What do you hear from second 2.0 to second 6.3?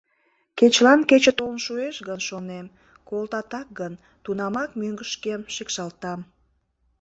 гын, шонем, колтатак гын, тунамак мӧҥгышкем шикшалтам.